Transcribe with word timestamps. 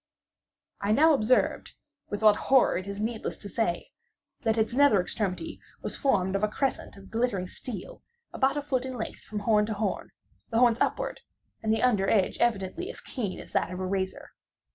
I 0.81 0.93
now 0.93 1.13
observed—with 1.13 2.23
what 2.23 2.35
horror 2.35 2.75
it 2.75 2.87
is 2.87 2.99
needless 2.99 3.37
to 3.37 3.47
say—that 3.47 4.57
its 4.57 4.73
nether 4.73 4.99
extremity 4.99 5.59
was 5.83 5.95
formed 5.95 6.35
of 6.35 6.43
a 6.43 6.47
crescent 6.47 6.97
of 6.97 7.11
glittering 7.11 7.45
steel, 7.47 8.01
about 8.33 8.57
a 8.57 8.63
foot 8.63 8.83
in 8.83 8.95
length 8.95 9.19
from 9.21 9.41
horn 9.41 9.67
to 9.67 9.75
horn; 9.75 10.09
the 10.49 10.57
horns 10.57 10.81
upward, 10.81 11.21
and 11.61 11.71
the 11.71 11.83
under 11.83 12.09
edge 12.09 12.39
evidently 12.39 12.89
as 12.89 12.99
keen 12.99 13.39
as 13.39 13.51
that 13.51 13.69
of 13.69 13.79
a 13.79 13.85
razor. 13.85 14.31